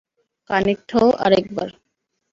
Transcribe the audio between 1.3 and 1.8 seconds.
একবার।